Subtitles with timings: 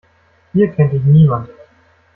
[0.53, 1.47] Hier kennt dich niemand.